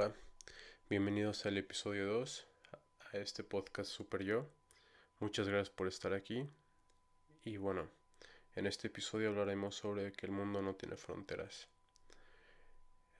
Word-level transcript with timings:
Hola, 0.00 0.14
bienvenidos 0.88 1.44
al 1.44 1.58
episodio 1.58 2.06
2 2.06 2.46
a 3.12 3.18
este 3.18 3.44
podcast 3.44 3.90
Super 3.90 4.22
Yo. 4.22 4.48
Muchas 5.18 5.46
gracias 5.46 5.68
por 5.68 5.88
estar 5.88 6.14
aquí. 6.14 6.48
Y 7.44 7.58
bueno, 7.58 7.86
en 8.54 8.66
este 8.66 8.86
episodio 8.86 9.28
hablaremos 9.28 9.74
sobre 9.74 10.10
que 10.12 10.24
el 10.24 10.32
mundo 10.32 10.62
no 10.62 10.74
tiene 10.74 10.96
fronteras. 10.96 11.68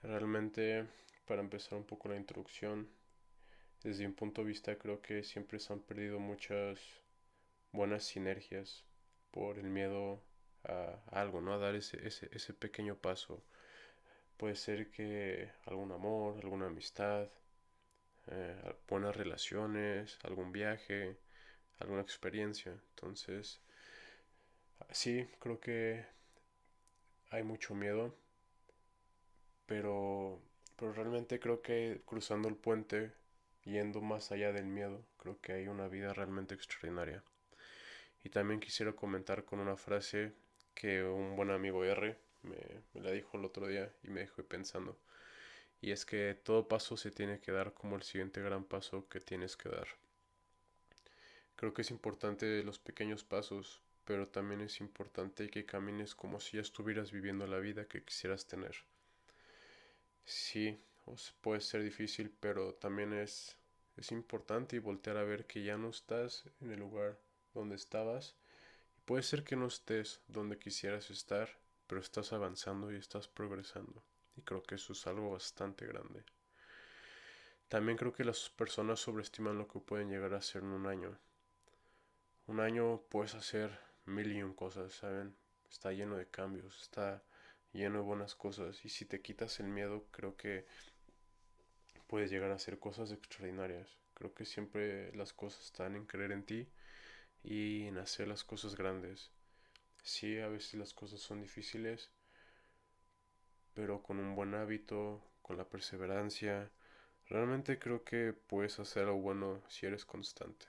Realmente, 0.01 0.87
para 1.27 1.41
empezar 1.41 1.77
un 1.77 1.85
poco 1.85 2.09
la 2.09 2.15
introducción, 2.15 2.89
desde 3.83 4.07
mi 4.07 4.13
punto 4.13 4.41
de 4.41 4.47
vista 4.47 4.75
creo 4.79 5.03
que 5.03 5.23
siempre 5.23 5.59
se 5.59 5.73
han 5.73 5.81
perdido 5.81 6.19
muchas 6.19 6.79
buenas 7.71 8.05
sinergias 8.05 8.85
por 9.29 9.59
el 9.59 9.69
miedo 9.69 10.23
a 10.63 10.99
algo, 11.11 11.41
¿no? 11.41 11.53
A 11.53 11.59
dar 11.59 11.75
ese, 11.75 12.07
ese, 12.07 12.27
ese 12.33 12.55
pequeño 12.55 12.95
paso 12.95 13.43
Puede 14.41 14.55
ser 14.55 14.89
que 14.89 15.51
algún 15.67 15.91
amor, 15.91 16.35
alguna 16.43 16.65
amistad, 16.65 17.29
eh, 18.25 18.75
buenas 18.87 19.15
relaciones, 19.15 20.17
algún 20.23 20.51
viaje, 20.51 21.15
alguna 21.77 22.01
experiencia. 22.01 22.71
Entonces, 22.89 23.61
sí, 24.89 25.27
creo 25.37 25.59
que 25.59 26.03
hay 27.29 27.43
mucho 27.43 27.75
miedo, 27.75 28.15
pero, 29.67 30.41
pero 30.75 30.91
realmente 30.91 31.39
creo 31.39 31.61
que 31.61 32.01
cruzando 32.07 32.49
el 32.49 32.55
puente, 32.55 33.13
yendo 33.63 34.01
más 34.01 34.31
allá 34.31 34.51
del 34.51 34.65
miedo, 34.65 35.05
creo 35.17 35.39
que 35.39 35.53
hay 35.53 35.67
una 35.67 35.87
vida 35.87 36.15
realmente 36.15 36.55
extraordinaria. 36.55 37.23
Y 38.23 38.29
también 38.29 38.59
quisiera 38.59 38.93
comentar 38.93 39.45
con 39.45 39.59
una 39.59 39.77
frase 39.77 40.33
que 40.73 41.03
un 41.03 41.35
buen 41.35 41.51
amigo 41.51 41.85
R 41.85 42.30
me, 42.43 43.01
la 43.01 43.11
dijo 43.11 43.37
el 43.37 43.45
otro 43.45 43.67
día 43.67 43.91
y 44.03 44.09
me 44.09 44.21
dejó 44.21 44.43
pensando. 44.43 44.97
Y 45.81 45.91
es 45.91 46.05
que 46.05 46.35
todo 46.35 46.67
paso 46.67 46.97
se 46.97 47.11
tiene 47.11 47.39
que 47.39 47.51
dar 47.51 47.73
como 47.73 47.95
el 47.95 48.03
siguiente 48.03 48.41
gran 48.41 48.63
paso 48.63 49.07
que 49.09 49.19
tienes 49.19 49.57
que 49.57 49.69
dar. 49.69 49.87
Creo 51.55 51.73
que 51.73 51.81
es 51.81 51.91
importante 51.91 52.63
los 52.63 52.79
pequeños 52.79 53.23
pasos, 53.23 53.81
pero 54.05 54.27
también 54.27 54.61
es 54.61 54.79
importante 54.79 55.49
que 55.49 55.65
camines 55.65 56.15
como 56.15 56.39
si 56.39 56.57
ya 56.57 56.61
estuvieras 56.61 57.11
viviendo 57.11 57.47
la 57.47 57.59
vida 57.59 57.85
que 57.85 58.03
quisieras 58.03 58.47
tener. 58.47 58.75
Sí, 60.25 60.79
puede 61.41 61.61
ser 61.61 61.83
difícil, 61.83 62.31
pero 62.39 62.73
también 62.75 63.13
es, 63.13 63.57
es 63.97 64.11
importante 64.11 64.75
y 64.75 64.79
voltear 64.79 65.17
a 65.17 65.23
ver 65.23 65.45
que 65.45 65.63
ya 65.63 65.77
no 65.77 65.89
estás 65.89 66.45
en 66.61 66.71
el 66.71 66.79
lugar 66.79 67.19
donde 67.53 67.75
estabas. 67.75 68.35
Puede 69.05 69.23
ser 69.23 69.43
que 69.43 69.55
no 69.55 69.67
estés 69.67 70.21
donde 70.27 70.57
quisieras 70.57 71.09
estar, 71.09 71.49
pero 71.91 71.99
estás 71.99 72.31
avanzando 72.31 72.89
y 72.89 72.95
estás 72.95 73.27
progresando. 73.27 74.01
Y 74.37 74.43
creo 74.43 74.63
que 74.63 74.75
eso 74.75 74.93
es 74.93 75.07
algo 75.07 75.31
bastante 75.31 75.85
grande. 75.85 76.23
También 77.67 77.97
creo 77.97 78.13
que 78.13 78.23
las 78.23 78.49
personas 78.49 79.01
sobreestiman 79.01 79.57
lo 79.57 79.67
que 79.67 79.81
pueden 79.81 80.07
llegar 80.07 80.33
a 80.33 80.37
hacer 80.37 80.61
en 80.61 80.69
un 80.69 80.87
año. 80.87 81.19
Un 82.47 82.61
año 82.61 83.01
puedes 83.09 83.35
hacer 83.35 83.77
mil 84.05 84.31
y 84.31 84.41
un 84.41 84.53
cosas, 84.53 84.93
¿saben? 84.93 85.35
Está 85.69 85.91
lleno 85.91 86.15
de 86.15 86.29
cambios, 86.29 86.81
está 86.81 87.25
lleno 87.73 87.97
de 87.97 88.05
buenas 88.05 88.35
cosas. 88.35 88.85
Y 88.85 88.87
si 88.87 89.03
te 89.03 89.21
quitas 89.21 89.59
el 89.59 89.67
miedo, 89.67 90.07
creo 90.11 90.37
que 90.37 90.65
puedes 92.07 92.31
llegar 92.31 92.51
a 92.51 92.55
hacer 92.55 92.79
cosas 92.79 93.11
extraordinarias. 93.11 93.97
Creo 94.13 94.33
que 94.33 94.45
siempre 94.45 95.13
las 95.13 95.33
cosas 95.33 95.65
están 95.65 95.97
en 95.97 96.05
creer 96.05 96.31
en 96.31 96.45
ti 96.45 96.69
y 97.43 97.87
en 97.87 97.97
hacer 97.97 98.29
las 98.29 98.45
cosas 98.45 98.77
grandes. 98.77 99.29
Sí, 100.03 100.37
a 100.37 100.47
veces 100.47 100.75
las 100.75 100.93
cosas 100.93 101.21
son 101.21 101.41
difíciles, 101.41 102.11
pero 103.73 104.01
con 104.01 104.17
un 104.19 104.33
buen 104.35 104.53
hábito, 104.55 105.21
con 105.41 105.57
la 105.57 105.67
perseverancia, 105.67 106.71
realmente 107.27 107.79
creo 107.79 108.03
que 108.03 108.33
puedes 108.33 108.79
hacer 108.79 109.03
algo 109.05 109.19
bueno 109.19 109.61
si 109.69 109.85
eres 109.85 110.05
constante. 110.05 110.67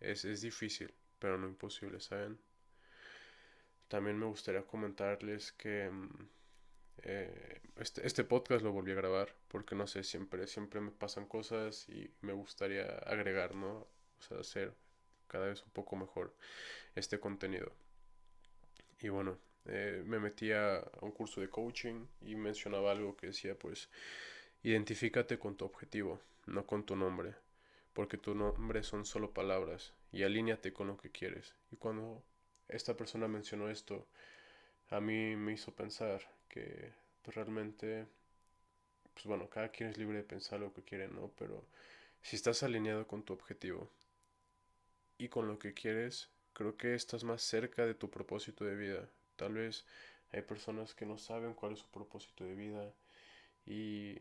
Es, 0.00 0.24
es 0.24 0.42
difícil, 0.42 0.94
pero 1.18 1.38
no 1.38 1.48
imposible, 1.48 2.00
¿saben? 2.00 2.38
También 3.88 4.18
me 4.18 4.26
gustaría 4.26 4.62
comentarles 4.66 5.52
que 5.52 5.88
mm, 5.90 6.28
eh, 7.04 7.60
este, 7.76 8.06
este, 8.06 8.24
podcast 8.24 8.62
lo 8.64 8.72
volví 8.72 8.92
a 8.92 8.96
grabar 8.96 9.34
porque 9.48 9.74
no 9.74 9.86
sé, 9.86 10.04
siempre, 10.04 10.46
siempre 10.46 10.80
me 10.80 10.90
pasan 10.92 11.26
cosas 11.26 11.88
y 11.88 12.10
me 12.22 12.32
gustaría 12.32 12.86
agregar, 12.86 13.54
¿no? 13.54 13.88
O 14.18 14.22
sea, 14.22 14.38
hacer 14.40 14.74
cada 15.28 15.46
vez 15.48 15.62
un 15.64 15.70
poco 15.72 15.96
mejor 15.96 16.34
este 16.96 17.20
contenido. 17.20 17.72
Y 19.02 19.08
bueno, 19.08 19.36
eh, 19.66 20.02
me 20.06 20.20
metí 20.20 20.52
a 20.52 20.80
un 21.00 21.10
curso 21.10 21.40
de 21.40 21.50
coaching 21.50 22.06
y 22.20 22.36
mencionaba 22.36 22.92
algo 22.92 23.16
que 23.16 23.26
decía, 23.26 23.58
pues, 23.58 23.88
identifícate 24.62 25.40
con 25.40 25.56
tu 25.56 25.64
objetivo, 25.64 26.20
no 26.46 26.64
con 26.66 26.86
tu 26.86 26.94
nombre, 26.94 27.34
porque 27.94 28.16
tu 28.16 28.34
nombre 28.36 28.84
son 28.84 29.04
solo 29.04 29.32
palabras 29.32 29.92
y 30.12 30.22
alíñate 30.22 30.72
con 30.72 30.86
lo 30.86 30.96
que 30.96 31.10
quieres. 31.10 31.52
Y 31.72 31.76
cuando 31.76 32.22
esta 32.68 32.96
persona 32.96 33.26
mencionó 33.26 33.70
esto, 33.70 34.06
a 34.90 35.00
mí 35.00 35.34
me 35.34 35.52
hizo 35.54 35.74
pensar 35.74 36.22
que 36.48 36.92
pues, 37.22 37.34
realmente, 37.34 38.06
pues 39.14 39.26
bueno, 39.26 39.48
cada 39.50 39.70
quien 39.70 39.90
es 39.90 39.98
libre 39.98 40.18
de 40.18 40.24
pensar 40.24 40.60
lo 40.60 40.72
que 40.72 40.82
quiere, 40.82 41.08
¿no? 41.08 41.32
Pero 41.38 41.64
si 42.22 42.36
estás 42.36 42.62
alineado 42.62 43.08
con 43.08 43.24
tu 43.24 43.32
objetivo 43.32 43.90
y 45.18 45.28
con 45.28 45.48
lo 45.48 45.58
que 45.58 45.74
quieres, 45.74 46.30
creo 46.52 46.76
que 46.76 46.94
estás 46.94 47.24
más 47.24 47.42
cerca 47.42 47.86
de 47.86 47.94
tu 47.94 48.10
propósito 48.10 48.64
de 48.64 48.76
vida. 48.76 49.08
Tal 49.36 49.54
vez 49.54 49.84
hay 50.32 50.42
personas 50.42 50.94
que 50.94 51.06
no 51.06 51.18
saben 51.18 51.54
cuál 51.54 51.72
es 51.72 51.80
su 51.80 51.90
propósito 51.90 52.44
de 52.44 52.54
vida 52.54 52.92
y, 53.66 54.18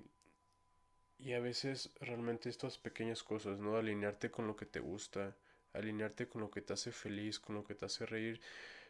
y 1.18 1.34
a 1.34 1.40
veces 1.40 1.92
realmente 2.00 2.50
estas 2.50 2.78
pequeñas 2.78 3.24
cosas, 3.24 3.60
¿no? 3.60 3.78
Alinearte 3.78 4.32
con 4.32 4.48
lo 4.48 4.56
que 4.56 4.66
te 4.66 4.80
gusta, 4.80 5.36
alinearte 5.74 6.28
con 6.28 6.42
lo 6.42 6.52
que 6.52 6.62
te 6.62 6.74
hace 6.74 6.92
feliz, 6.92 7.40
con 7.40 7.56
lo 7.56 7.64
que 7.64 7.76
te 7.76 7.86
hace 7.86 8.06
reír, 8.06 8.42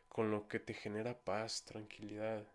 con 0.10 0.32
lo 0.32 0.48
que 0.48 0.60
te 0.60 0.74
genera 0.74 1.18
paz, 1.18 1.64
tranquilidad. 1.64 2.46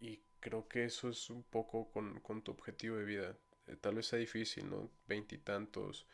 Y 0.00 0.20
creo 0.40 0.66
que 0.68 0.84
eso 0.84 1.08
es 1.08 1.30
un 1.30 1.42
poco 1.42 1.90
con, 1.90 2.20
con 2.20 2.42
tu 2.42 2.52
objetivo 2.52 2.96
de 2.96 3.04
vida. 3.04 3.36
Eh, 3.68 3.76
tal 3.76 3.94
vez 3.94 4.06
sea 4.06 4.18
difícil, 4.18 4.68
¿no? 4.68 4.90
Veintitantos, 5.06 6.06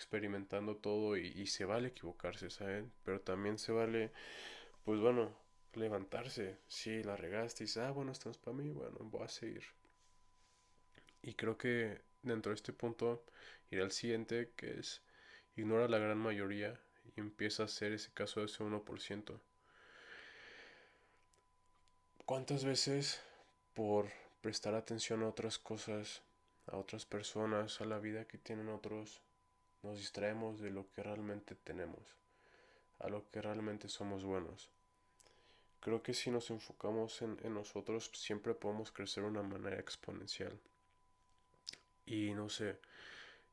experimentando 0.00 0.76
todo 0.78 1.18
y, 1.18 1.46
se 1.46 1.66
vale 1.66 1.88
equivocarse, 1.88 2.48
¿saben? 2.48 2.90
Pero 3.04 3.20
también 3.20 3.58
se 3.58 3.70
vale, 3.70 4.12
pues 4.82 4.98
bueno, 4.98 5.36
levantarse. 5.74 6.56
Si 6.68 7.02
la 7.02 7.16
regaste 7.16 7.64
y 7.64 7.66
dices, 7.66 7.82
ah, 7.82 7.90
bueno, 7.90 8.10
esto 8.10 8.30
es 8.30 8.38
para 8.38 8.56
mí, 8.56 8.70
bueno, 8.70 8.96
voy 9.00 9.24
a 9.24 9.28
seguir. 9.28 9.62
Y 11.22 11.34
creo 11.34 11.58
que 11.58 12.00
dentro 12.22 12.50
de 12.50 12.56
este 12.56 12.72
punto 12.72 13.22
iré 13.70 13.82
al 13.82 13.92
siguiente, 13.92 14.52
que 14.56 14.78
es 14.78 15.02
ignora 15.54 15.86
la 15.86 15.98
gran 15.98 16.16
mayoría 16.16 16.80
y 17.14 17.20
empieza 17.20 17.64
a 17.64 17.66
hacer 17.66 17.92
ese 17.92 18.10
caso 18.14 18.40
de 18.40 18.46
ese 18.46 18.64
1%. 18.64 19.38
¿Cuántas 22.24 22.64
veces 22.64 23.22
por 23.74 24.08
prestar 24.40 24.74
atención 24.74 25.22
a 25.22 25.28
otras 25.28 25.58
cosas, 25.58 26.22
a 26.68 26.78
otras 26.78 27.04
personas, 27.04 27.82
a 27.82 27.84
la 27.84 27.98
vida 27.98 28.24
que 28.24 28.38
tienen 28.38 28.70
otros, 28.70 29.20
nos 29.82 29.98
distraemos 29.98 30.60
de 30.60 30.70
lo 30.70 30.90
que 30.90 31.02
realmente 31.02 31.54
tenemos, 31.54 32.16
a 32.98 33.08
lo 33.08 33.28
que 33.30 33.40
realmente 33.40 33.88
somos 33.88 34.24
buenos. 34.24 34.70
Creo 35.80 36.02
que 36.02 36.12
si 36.12 36.30
nos 36.30 36.50
enfocamos 36.50 37.22
en, 37.22 37.38
nosotros 37.54 38.10
siempre 38.14 38.54
podemos 38.54 38.92
crecer 38.92 39.22
de 39.24 39.30
una 39.30 39.42
manera 39.42 39.80
exponencial. 39.80 40.58
Y 42.04 42.34
no 42.34 42.50
sé, 42.50 42.76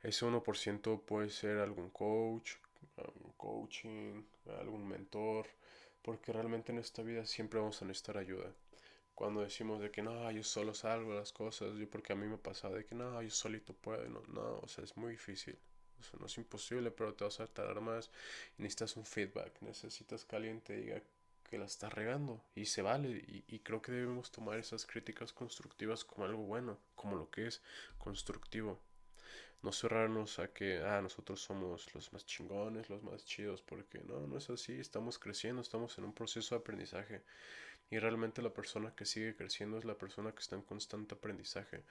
ese 0.04 0.26
1% 0.26 1.02
puede 1.04 1.30
ser 1.30 1.60
algún 1.60 1.90
coach, 1.90 2.56
algún 2.98 3.32
coaching, 3.38 4.24
algún 4.60 4.86
mentor, 4.88 5.48
porque 6.02 6.34
realmente 6.34 6.74
en 6.74 6.80
esta 6.80 7.02
vida 7.02 7.26
siempre 7.26 7.60
vamos 7.60 7.82
a 7.82 7.86
necesitar 7.86 8.18
ayuda. 8.18 8.52
Cuando 9.16 9.42
decimos 9.42 9.80
de 9.80 9.90
que 9.92 10.02
no, 10.02 10.30
yo 10.32 10.44
solo 10.44 10.74
salgo 10.74 11.14
las 11.14 11.32
cosas, 11.32 11.76
yo 11.78 11.90
porque 11.90 12.14
a 12.14 12.16
mí 12.16 12.28
me 12.28 12.36
ha 12.36 12.44
pasado 12.44 12.76
de 12.76 12.86
que 12.86 12.94
no, 12.94 13.22
yo 13.22 13.32
solito 13.32 13.74
puedo, 13.74 14.08
no, 14.10 14.22
no, 14.28 14.60
o 14.60 14.68
sea, 14.68 14.84
es 14.84 14.98
muy 14.98 15.12
difícil 15.12 15.58
no 16.20 16.26
es 16.26 16.38
imposible, 16.38 16.92
pero 16.92 17.14
te 17.14 17.24
vas 17.24 17.40
a 17.40 17.48
tardar 17.48 17.82
más. 17.82 18.10
Necesitas 18.58 18.98
un 18.98 19.06
feedback. 19.06 19.62
Necesitas 19.62 20.26
que 20.26 20.36
alguien 20.36 20.62
te 20.62 20.76
diga 20.78 21.02
que 21.50 21.58
la 21.58 21.66
estás 21.66 21.94
regando. 21.94 22.42
Y 22.56 22.66
se 22.66 22.82
vale. 22.82 23.10
Y, 23.10 23.44
y, 23.48 23.60
creo 23.60 23.82
que 23.82 23.92
debemos 23.92 24.32
tomar 24.32 24.60
esas 24.60 24.86
críticas 24.86 25.34
constructivas 25.34 26.04
como 26.06 26.26
algo 26.26 26.44
bueno. 26.44 26.78
Como 26.96 27.16
lo 27.16 27.30
que 27.30 27.48
es 27.48 27.62
constructivo. 27.98 28.80
No 29.64 29.72
cerrarnos 29.72 30.40
a 30.40 30.54
que, 30.54 30.84
ah, 30.84 31.02
nosotros 31.02 31.42
somos 31.42 31.94
los 31.96 32.14
más 32.14 32.26
chingones, 32.26 32.90
los 32.90 33.04
más 33.04 33.26
chidos. 33.26 33.62
Porque 33.62 34.00
no, 34.00 34.28
no 34.28 34.38
es 34.38 34.50
así. 34.50 34.74
Estamos 34.74 35.20
creciendo, 35.20 35.62
estamos 35.62 35.98
en 35.98 36.06
un 36.06 36.14
proceso 36.14 36.56
de 36.56 36.62
aprendizaje. 36.62 37.24
Y 37.90 38.00
realmente 38.00 38.42
la 38.42 38.54
persona 38.54 38.94
que 38.96 39.06
sigue 39.06 39.36
creciendo 39.36 39.78
es 39.78 39.86
la 39.86 39.98
persona 39.98 40.32
que 40.34 40.40
está 40.40 40.56
en 40.56 40.62
constante 40.62 41.16
aprendizaje. 41.16 41.84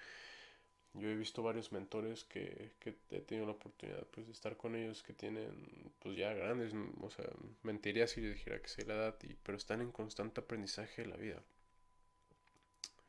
Yo 0.94 1.08
he 1.08 1.14
visto 1.14 1.42
varios 1.42 1.72
mentores 1.72 2.24
que, 2.24 2.72
que 2.80 2.96
he 3.10 3.20
tenido 3.20 3.46
la 3.46 3.52
oportunidad 3.52 4.06
pues, 4.06 4.26
de 4.26 4.32
estar 4.32 4.56
con 4.56 4.74
ellos 4.74 5.02
que 5.02 5.12
tienen 5.12 5.92
pues 5.98 6.16
ya 6.16 6.32
grandes, 6.32 6.72
o 7.00 7.10
sea, 7.10 7.26
mentiría 7.62 8.06
si 8.06 8.22
les 8.22 8.34
dijera 8.34 8.60
que 8.62 8.68
sé 8.68 8.86
la 8.86 8.94
edad, 8.94 9.16
y, 9.22 9.34
pero 9.34 9.58
están 9.58 9.82
en 9.82 9.92
constante 9.92 10.40
aprendizaje 10.40 11.02
de 11.02 11.08
la 11.08 11.16
vida. 11.16 11.42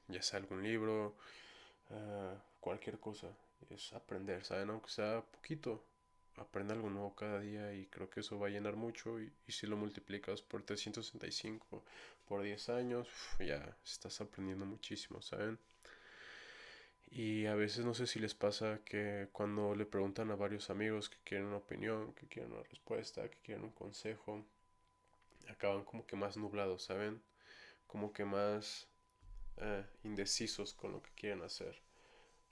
Ya 0.09 0.21
sea 0.21 0.39
algún 0.39 0.63
libro, 0.63 1.15
ah, 1.91 2.35
cualquier 2.59 2.99
cosa, 2.99 3.29
es 3.69 3.93
aprender, 3.93 4.43
¿saben? 4.43 4.69
Aunque 4.69 4.89
sea 4.89 5.21
poquito, 5.21 5.83
aprende 6.37 6.73
algo 6.73 6.89
nuevo 6.89 7.15
cada 7.15 7.39
día 7.39 7.73
y 7.73 7.87
creo 7.87 8.09
que 8.09 8.21
eso 8.21 8.39
va 8.39 8.47
a 8.47 8.51
llenar 8.51 8.75
mucho 8.75 9.19
y, 9.19 9.31
si 9.47 9.67
lo 9.67 9.75
multiplicas 9.77 10.41
por 10.41 10.63
365 10.63 11.83
por 12.27 12.43
10 12.43 12.69
años, 12.69 13.07
ya 13.39 13.75
estás 13.83 14.21
aprendiendo 14.21 14.65
muchísimo, 14.65 15.21
¿saben? 15.21 15.57
Y 17.09 17.45
a 17.45 17.55
veces 17.55 17.85
no 17.85 17.93
sé 17.93 18.05
si 18.05 18.19
les 18.19 18.35
pasa 18.35 18.81
que 18.83 19.29
cuando 19.31 19.73
le 19.75 19.85
preguntan 19.85 20.29
a 20.31 20.35
varios 20.35 20.69
amigos 20.69 21.09
que 21.09 21.17
quieren 21.23 21.47
una 21.47 21.57
opinión, 21.57 22.13
que 22.13 22.27
quieren 22.27 22.51
una 22.51 22.63
respuesta, 22.63 23.29
que 23.29 23.39
quieren 23.39 23.63
un 23.63 23.71
consejo, 23.71 24.45
acaban 25.49 25.83
como 25.83 26.05
que 26.05 26.15
más 26.15 26.37
nublados, 26.37 26.83
¿saben? 26.83 27.21
Como 27.87 28.11
que 28.11 28.25
más 28.25 28.87
eh, 29.57 29.85
indecisos 30.03 30.73
con 30.73 30.91
lo 30.91 31.01
que 31.01 31.11
quieren 31.11 31.41
hacer. 31.43 31.81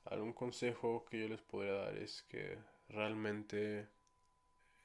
Algún 0.06 0.34
consejo 0.34 1.06
que 1.06 1.22
yo 1.22 1.28
les 1.28 1.42
podría 1.42 1.74
dar 1.74 1.98
es 1.98 2.24
que 2.24 2.58
realmente 2.90 3.88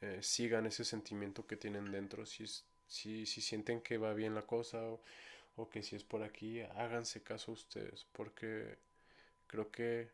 eh, 0.01 0.19
sigan 0.23 0.67
ese 0.67 0.85
sentimiento 0.85 1.47
que 1.47 1.57
tienen 1.57 1.93
dentro. 1.93 2.27
Si, 2.27 2.45
si, 2.87 3.27
si 3.27 3.41
sienten 3.41 3.81
que 3.83 3.99
va 3.99 4.15
bien 4.15 4.35
la 4.35 4.47
cosa 4.47 4.83
o, 4.83 5.03
o 5.57 5.69
que 5.69 5.83
si 5.83 5.97
es 5.97 6.05
por 6.05 6.23
aquí, 6.23 6.61
háganse 6.61 7.23
caso 7.23 7.53
ustedes, 7.53 8.07
porque 8.13 8.79
creo 9.51 9.71
que 9.71 10.11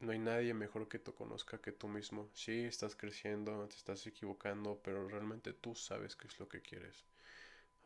no 0.00 0.12
hay 0.12 0.18
nadie 0.18 0.52
mejor 0.54 0.88
que 0.88 0.98
te 0.98 1.12
conozca 1.12 1.60
que 1.60 1.72
tú 1.72 1.86
mismo. 1.88 2.28
Sí, 2.34 2.64
estás 2.64 2.96
creciendo, 2.96 3.66
te 3.68 3.76
estás 3.76 4.06
equivocando, 4.06 4.80
pero 4.82 5.08
realmente 5.08 5.52
tú 5.52 5.74
sabes 5.76 6.16
qué 6.16 6.26
es 6.28 6.38
lo 6.40 6.48
que 6.48 6.60
quieres. 6.62 7.04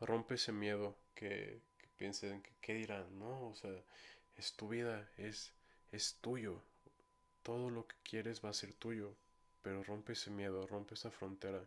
Rompe 0.01 0.35
ese 0.35 0.51
miedo 0.53 0.97
que, 1.15 1.61
que 1.79 1.87
piensen 1.97 2.41
que 2.43 2.51
qué 2.61 2.75
dirán, 2.75 3.19
¿no? 3.19 3.49
O 3.49 3.55
sea, 3.55 3.71
es 4.37 4.53
tu 4.55 4.69
vida, 4.69 5.09
es, 5.17 5.53
es 5.91 6.17
tuyo. 6.21 6.61
Todo 7.43 7.69
lo 7.69 7.87
que 7.87 7.95
quieres 8.03 8.43
va 8.45 8.49
a 8.49 8.53
ser 8.53 8.73
tuyo, 8.73 9.15
pero 9.63 9.83
rompe 9.83 10.13
ese 10.13 10.31
miedo, 10.31 10.67
rompe 10.67 10.95
esa 10.95 11.11
frontera, 11.11 11.63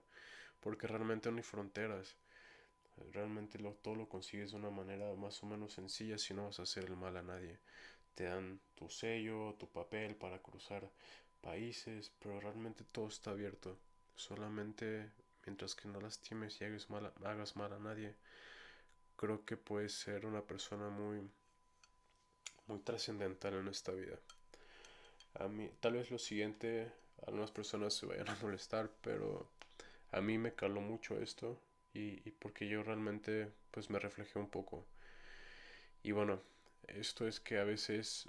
porque 0.61 0.87
realmente 0.89 1.31
no 1.31 1.39
hay 1.39 1.45
fronteras. 1.45 2.17
Realmente 3.13 3.59
lo, 3.59 3.73
todo 3.75 3.95
lo 3.95 4.09
consigues 4.11 4.51
de 4.51 4.59
una 4.59 4.69
manera 4.71 5.15
más 5.15 5.43
o 5.43 5.47
menos 5.47 5.73
sencilla 5.73 6.19
si 6.19 6.35
no 6.35 6.45
vas 6.47 6.61
a 6.61 6.65
hacer 6.65 6.85
el 6.85 6.97
mal 6.97 7.17
a 7.17 7.23
nadie. 7.23 7.59
Te 8.19 8.25
dan 8.25 8.59
tu 8.75 8.89
sello, 8.89 9.55
tu 9.61 9.69
papel 9.69 10.17
para 10.17 10.41
cruzar 10.41 10.91
países, 11.41 12.11
pero 12.19 12.41
realmente 12.41 12.83
todo 12.83 13.07
está 13.07 13.31
abierto. 13.31 13.79
Solamente 14.17 15.13
mientras 15.47 15.77
que 15.77 15.87
no 15.87 16.01
lastimes 16.01 16.61
y 16.61 16.65
hagas 16.65 16.91
mal, 16.91 17.13
hagas 17.23 17.55
mal 17.55 17.73
a 17.73 17.79
nadie, 17.79 18.17
creo 19.15 19.45
que 19.45 19.57
puedes 19.57 19.93
ser 19.93 20.27
una 20.27 20.43
persona 20.43 20.89
muy, 20.89 21.31
muy 22.67 22.81
trascendental 22.81 23.55
en 23.55 23.69
esta 23.69 23.93
vida. 23.93 24.19
A 25.35 25.47
mí, 25.47 25.71
tal 25.79 25.93
vez 25.93 26.11
lo 26.11 26.19
siguiente, 26.19 26.91
algunas 27.25 27.53
personas 27.53 27.95
se 27.95 28.07
vayan 28.07 28.29
a 28.29 28.39
molestar, 28.43 28.91
pero 29.01 29.49
a 30.11 30.21
mí 30.21 30.39
me 30.39 30.57
caló 30.57 30.81
mucho 30.81 31.21
esto 31.21 31.63
y, 31.95 32.29
y 32.29 32.33
porque 32.33 32.67
yo 32.67 32.83
realmente 32.83 33.53
pues 33.71 33.91
me 33.91 34.01
reflejé 34.01 34.41
un 34.41 34.51
poco. 34.51 34.89
Y 36.03 36.11
bueno, 36.11 36.41
esto 36.87 37.27
es 37.27 37.41
que 37.41 37.59
a 37.59 37.65
veces 37.65 38.29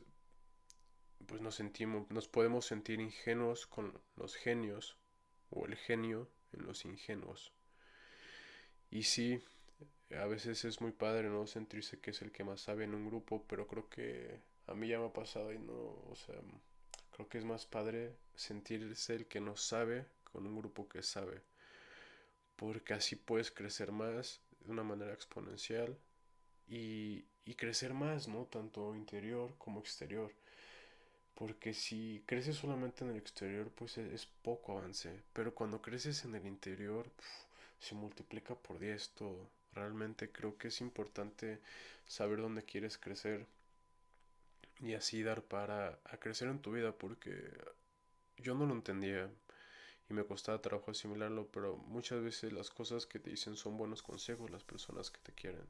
pues 1.25 1.41
nos 1.41 1.55
sentimos, 1.55 2.09
nos 2.09 2.27
podemos 2.27 2.65
sentir 2.65 2.99
ingenuos 2.99 3.67
con 3.67 3.99
los 4.15 4.35
genios 4.35 4.97
o 5.49 5.65
el 5.65 5.75
genio 5.75 6.29
en 6.53 6.65
los 6.65 6.85
ingenuos. 6.85 7.53
Y 8.89 9.03
sí, 9.03 9.43
a 10.17 10.25
veces 10.25 10.65
es 10.65 10.81
muy 10.81 10.91
padre 10.91 11.29
no 11.29 11.45
sentirse 11.45 11.99
que 11.99 12.11
es 12.11 12.21
el 12.21 12.31
que 12.31 12.43
más 12.43 12.61
sabe 12.61 12.85
en 12.85 12.95
un 12.95 13.05
grupo, 13.05 13.45
pero 13.47 13.67
creo 13.67 13.89
que 13.89 14.41
a 14.67 14.73
mí 14.73 14.87
ya 14.87 14.99
me 14.99 15.05
ha 15.07 15.13
pasado 15.13 15.53
y 15.53 15.59
no, 15.59 15.73
o 15.73 16.15
sea, 16.15 16.35
Creo 17.19 17.27
que 17.27 17.37
es 17.37 17.43
más 17.43 17.65
padre 17.65 18.15
sentirse 18.33 19.13
el 19.13 19.27
que 19.27 19.41
no 19.41 19.57
sabe 19.57 20.05
con 20.23 20.47
un 20.47 20.55
grupo 20.55 20.87
que 20.87 21.03
sabe. 21.03 21.43
Porque 22.55 22.93
así 22.93 23.17
puedes 23.17 23.51
crecer 23.51 23.91
más 23.91 24.41
de 24.61 24.71
una 24.71 24.83
manera 24.83 25.11
exponencial 25.11 25.99
y, 26.65 27.25
y 27.49 27.55
crecer 27.55 27.95
más, 27.95 28.27
¿no? 28.27 28.45
Tanto 28.45 28.95
interior 28.95 29.55
como 29.57 29.79
exterior. 29.79 30.31
Porque 31.33 31.73
si 31.73 32.21
creces 32.27 32.57
solamente 32.57 33.03
en 33.03 33.09
el 33.09 33.17
exterior, 33.17 33.71
pues 33.75 33.97
es, 33.97 34.13
es 34.13 34.25
poco 34.27 34.77
avance. 34.77 35.23
Pero 35.33 35.55
cuando 35.55 35.81
creces 35.81 36.25
en 36.25 36.35
el 36.35 36.45
interior, 36.45 37.07
se 37.79 37.95
multiplica 37.95 38.53
por 38.53 38.77
10 38.77 39.09
todo. 39.15 39.49
Realmente 39.73 40.31
creo 40.31 40.59
que 40.59 40.67
es 40.67 40.79
importante 40.79 41.59
saber 42.05 42.39
dónde 42.39 42.61
quieres 42.63 42.99
crecer 42.99 43.47
y 44.79 44.93
así 44.93 45.23
dar 45.23 45.41
para 45.41 45.97
crecer 46.19 46.49
en 46.49 46.61
tu 46.61 46.73
vida 46.73 46.91
porque 46.91 47.33
yo 48.37 48.53
no 48.53 48.67
lo 48.67 48.73
entendía 48.73 49.27
y 50.09 50.13
me 50.13 50.25
costaba 50.25 50.61
trabajo 50.61 50.91
asimilarlo, 50.91 51.47
pero 51.51 51.77
muchas 51.77 52.21
veces 52.21 52.51
las 52.53 52.69
cosas 52.69 53.05
que 53.05 53.19
te 53.19 53.29
dicen 53.29 53.55
son 53.55 53.77
buenos 53.77 54.01
consejos 54.01 54.49
las 54.49 54.63
personas 54.63 55.11
que 55.11 55.19
te 55.19 55.33
quieren 55.33 55.67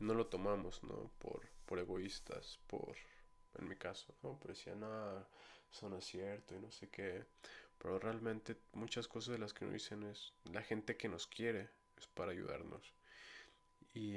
y 0.00 0.04
no 0.04 0.14
lo 0.14 0.26
tomamos, 0.26 0.82
¿no? 0.82 1.10
Por, 1.18 1.46
por 1.66 1.78
egoístas, 1.78 2.58
por, 2.66 2.96
en 3.58 3.68
mi 3.68 3.76
caso, 3.76 4.14
¿no? 4.22 4.38
Pero 4.40 4.54
decía, 4.54 4.74
no, 4.74 5.26
eso 5.70 5.88
no 5.88 5.98
es 5.98 6.04
cierto 6.04 6.54
y 6.54 6.60
no 6.60 6.70
sé 6.70 6.88
qué, 6.88 7.26
pero 7.78 7.98
realmente 7.98 8.56
muchas 8.72 9.08
cosas 9.08 9.32
de 9.32 9.38
las 9.38 9.52
que 9.52 9.64
nos 9.64 9.74
dicen 9.74 10.02
es 10.04 10.32
la 10.44 10.62
gente 10.62 10.96
que 10.96 11.08
nos 11.08 11.26
quiere 11.26 11.68
es 11.98 12.06
para 12.06 12.32
ayudarnos 12.32 12.94
y 13.92 14.16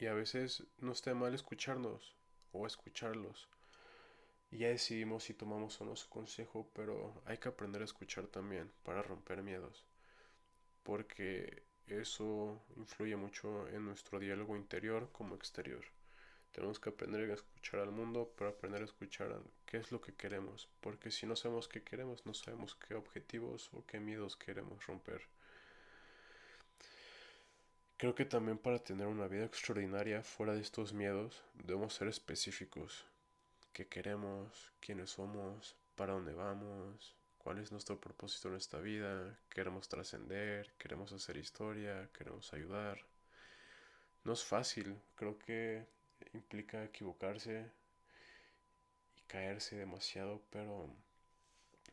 y 0.00 0.06
a 0.06 0.14
veces 0.14 0.62
no 0.78 0.92
está 0.92 1.12
mal 1.14 1.34
escucharnos 1.34 2.14
o 2.52 2.66
escucharlos. 2.66 3.48
Y 4.50 4.58
ya 4.58 4.68
decidimos 4.68 5.24
si 5.24 5.34
tomamos 5.34 5.80
o 5.80 5.84
no 5.84 5.94
su 5.96 6.08
consejo, 6.08 6.70
pero 6.74 7.22
hay 7.26 7.38
que 7.38 7.48
aprender 7.48 7.82
a 7.82 7.84
escuchar 7.84 8.26
también 8.26 8.70
para 8.82 9.02
romper 9.02 9.42
miedos. 9.42 9.84
Porque 10.82 11.62
eso 11.86 12.62
influye 12.76 13.16
mucho 13.16 13.68
en 13.68 13.84
nuestro 13.84 14.18
diálogo 14.18 14.56
interior 14.56 15.10
como 15.12 15.34
exterior. 15.34 15.84
Tenemos 16.52 16.80
que 16.80 16.88
aprender 16.90 17.30
a 17.30 17.34
escuchar 17.34 17.80
al 17.80 17.90
mundo 17.90 18.32
para 18.36 18.50
aprender 18.50 18.82
a 18.82 18.86
escuchar 18.86 19.42
qué 19.66 19.76
es 19.76 19.92
lo 19.92 20.00
que 20.00 20.14
queremos. 20.14 20.68
Porque 20.80 21.10
si 21.10 21.26
no 21.26 21.36
sabemos 21.36 21.68
qué 21.68 21.82
queremos, 21.82 22.24
no 22.24 22.32
sabemos 22.32 22.74
qué 22.74 22.94
objetivos 22.94 23.70
o 23.74 23.84
qué 23.86 24.00
miedos 24.00 24.36
queremos 24.36 24.86
romper. 24.86 25.22
Creo 27.98 28.14
que 28.14 28.24
también 28.24 28.58
para 28.58 28.78
tener 28.78 29.08
una 29.08 29.26
vida 29.26 29.44
extraordinaria 29.44 30.22
fuera 30.22 30.54
de 30.54 30.60
estos 30.60 30.92
miedos 30.92 31.42
debemos 31.54 31.94
ser 31.94 32.08
específicos. 32.08 33.04
¿Qué 33.78 33.86
queremos? 33.86 34.72
¿Quiénes 34.80 35.10
somos? 35.10 35.76
¿Para 35.94 36.14
dónde 36.14 36.32
vamos? 36.32 37.14
¿Cuál 37.38 37.58
es 37.58 37.70
nuestro 37.70 38.00
propósito 38.00 38.48
en 38.48 38.56
esta 38.56 38.80
vida? 38.80 39.38
¿Queremos 39.48 39.88
trascender? 39.88 40.72
¿Queremos 40.78 41.12
hacer 41.12 41.36
historia? 41.36 42.10
¿Queremos 42.12 42.52
ayudar? 42.52 42.98
No 44.24 44.32
es 44.32 44.44
fácil, 44.44 45.00
creo 45.14 45.38
que 45.38 45.86
implica 46.32 46.82
equivocarse 46.82 47.70
y 49.16 49.20
caerse 49.28 49.76
demasiado, 49.76 50.42
pero 50.50 50.92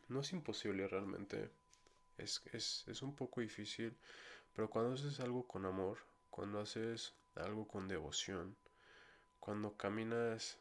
no 0.08 0.22
es 0.22 0.32
imposible 0.32 0.88
realmente. 0.88 1.50
Es, 2.18 2.42
es, 2.52 2.84
es 2.88 3.00
un 3.00 3.14
poco 3.14 3.42
difícil 3.42 3.96
pero 4.54 4.68
cuando 4.68 4.94
haces 4.94 5.20
algo 5.20 5.46
con 5.46 5.66
amor, 5.66 5.98
cuando 6.30 6.58
haces 6.58 7.14
algo 7.36 7.68
con 7.68 7.86
devoción, 7.86 8.56
cuando 9.38 9.76
caminas 9.76 10.58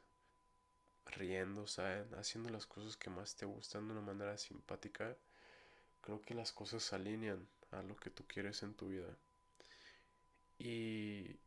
riendo, 1.05 1.67
¿saben? 1.67 2.13
haciendo 2.15 2.50
las 2.50 2.65
cosas 2.65 2.97
que 2.97 3.09
más 3.09 3.35
te 3.35 3.45
gustan 3.45 3.88
de 3.88 3.93
una 3.93 4.01
manera 4.01 4.38
simpática, 4.38 5.15
creo 6.01 6.21
que 6.21 6.33
las 6.33 6.51
cosas 6.51 6.83
se 6.83 6.95
alinean 6.95 7.47
a 7.71 7.81
lo 7.83 7.95
que 7.95 8.09
tú 8.09 8.25
quieres 8.27 8.63
en 8.63 8.74
tu 8.74 8.89
vida. 8.89 9.17
Y, 10.57 11.38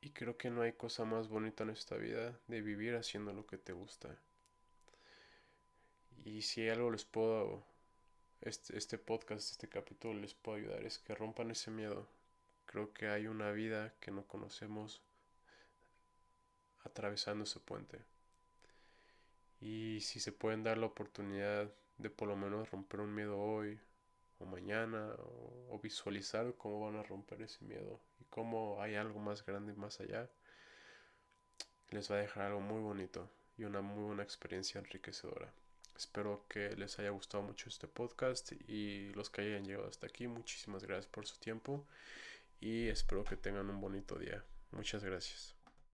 y 0.00 0.10
creo 0.10 0.36
que 0.36 0.50
no 0.50 0.62
hay 0.62 0.72
cosa 0.72 1.04
más 1.04 1.28
bonita 1.28 1.64
en 1.64 1.70
esta 1.70 1.96
vida 1.96 2.38
de 2.48 2.60
vivir 2.62 2.94
haciendo 2.94 3.32
lo 3.32 3.46
que 3.46 3.58
te 3.58 3.72
gusta. 3.72 4.16
Y 6.24 6.42
si 6.42 6.68
algo 6.68 6.90
les 6.90 7.04
puedo 7.04 7.64
este, 8.40 8.76
este 8.76 8.98
podcast, 8.98 9.50
este 9.50 9.68
capítulo 9.68 10.14
les 10.20 10.34
puede 10.34 10.60
ayudar 10.60 10.84
es 10.84 10.98
que 10.98 11.14
rompan 11.14 11.50
ese 11.50 11.70
miedo. 11.70 12.08
Creo 12.66 12.92
que 12.92 13.08
hay 13.08 13.26
una 13.26 13.52
vida 13.52 13.94
que 14.00 14.10
no 14.10 14.26
conocemos 14.26 15.02
atravesando 16.84 17.44
ese 17.44 17.60
puente. 17.60 18.15
Y 19.60 20.00
si 20.00 20.20
se 20.20 20.32
pueden 20.32 20.62
dar 20.62 20.78
la 20.78 20.86
oportunidad 20.86 21.72
de 21.98 22.10
por 22.10 22.28
lo 22.28 22.36
menos 22.36 22.70
romper 22.70 23.00
un 23.00 23.14
miedo 23.14 23.38
hoy 23.38 23.78
o 24.38 24.44
mañana 24.44 25.14
o, 25.18 25.80
visualizar 25.82 26.54
cómo 26.56 26.86
van 26.86 26.96
a 26.96 27.02
romper 27.02 27.42
ese 27.42 27.64
miedo 27.64 28.00
y 28.18 28.24
cómo 28.24 28.82
hay 28.82 28.96
algo 28.96 29.20
más 29.20 29.44
grande 29.44 29.74
más 29.74 30.00
allá, 30.00 30.28
les 31.90 32.10
va 32.10 32.16
a 32.16 32.20
dejar 32.20 32.44
algo 32.44 32.60
muy 32.60 32.80
bonito 32.80 33.30
y 33.56 33.64
una 33.64 33.82
muy 33.82 34.02
buena 34.02 34.22
experiencia 34.22 34.80
enriquecedora. 34.80 35.52
Espero 35.96 36.44
que 36.48 36.74
les 36.76 36.98
haya 36.98 37.10
gustado 37.10 37.42
mucho 37.42 37.68
este 37.68 37.86
podcast 37.86 38.52
y 38.68 39.12
los 39.14 39.30
que 39.30 39.42
hayan 39.42 39.64
llegado 39.64 39.88
hasta 39.88 40.06
aquí, 40.06 40.26
muchísimas 40.26 40.82
gracias 40.82 41.06
por 41.06 41.26
su 41.26 41.38
tiempo 41.38 41.86
y 42.60 42.88
espero 42.88 43.24
que 43.24 43.36
tengan 43.36 43.70
un 43.70 43.80
bonito 43.80 44.18
día. 44.18 44.44
Muchas 44.72 45.04
gracias. 45.04 45.55